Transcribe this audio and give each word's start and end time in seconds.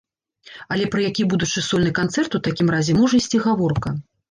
Але 0.75 0.87
пра 0.95 1.03
які 1.09 1.25
будучы 1.35 1.63
сольны 1.67 1.93
канцэрт 2.01 2.39
у 2.41 2.43
такім 2.49 2.75
разе 2.77 2.99
можа 3.03 3.23
ісці 3.23 3.45
гаворка? 3.47 3.89